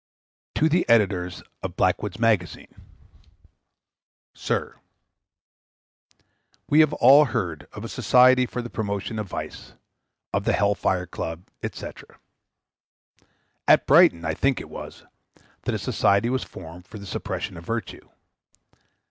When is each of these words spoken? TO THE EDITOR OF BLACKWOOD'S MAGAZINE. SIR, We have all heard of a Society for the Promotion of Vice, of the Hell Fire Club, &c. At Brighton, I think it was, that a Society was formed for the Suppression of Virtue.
TO 0.55 0.67
THE 0.67 0.83
EDITOR 0.89 1.29
OF 1.61 1.75
BLACKWOOD'S 1.75 2.17
MAGAZINE. 2.17 2.73
SIR, 4.33 4.77
We 6.67 6.79
have 6.79 6.93
all 6.93 7.25
heard 7.25 7.67
of 7.71 7.83
a 7.85 7.87
Society 7.87 8.47
for 8.47 8.63
the 8.63 8.69
Promotion 8.71 9.19
of 9.19 9.27
Vice, 9.27 9.75
of 10.33 10.45
the 10.45 10.53
Hell 10.53 10.73
Fire 10.73 11.05
Club, 11.05 11.43
&c. 11.71 11.87
At 13.67 13.85
Brighton, 13.85 14.25
I 14.25 14.33
think 14.33 14.59
it 14.59 14.71
was, 14.71 15.03
that 15.65 15.75
a 15.75 15.77
Society 15.77 16.31
was 16.31 16.43
formed 16.43 16.87
for 16.87 16.97
the 16.97 17.05
Suppression 17.05 17.55
of 17.55 17.63
Virtue. 17.63 18.09